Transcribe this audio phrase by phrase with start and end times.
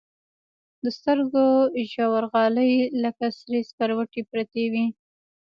[0.83, 1.45] د سترګو
[1.91, 4.85] ژورغالي لكه سرې سكروټې پرتې وي.